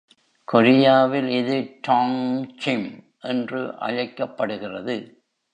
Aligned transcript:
கொரியாவில், 0.47 1.27
இது 1.27 1.57
ttongchim 1.81 2.81
என்று 3.19 3.79
அழைக்கப்படுகிறது. 3.79 4.97